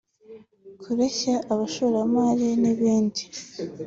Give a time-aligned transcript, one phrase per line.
[0.81, 3.23] kureshya abashoramari n’ibindi